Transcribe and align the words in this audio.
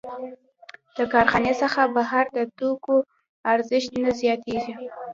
د 0.97 0.99
کارخانې 1.13 1.53
څخه 1.61 1.81
بهر 1.95 2.25
د 2.37 2.39
توکو 2.57 2.95
ارزښت 3.53 3.89
نه 4.03 4.11
زیاتېږي 4.19 4.73